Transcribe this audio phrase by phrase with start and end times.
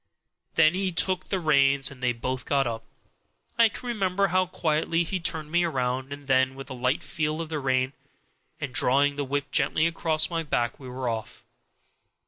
[0.55, 2.83] Then he took the reins, and they both got up.
[3.59, 7.03] I can remember now how quietly he turned me round, and then with a light
[7.03, 7.93] feel of the rein,
[8.59, 11.43] and drawing the whip gently across my back, we were off.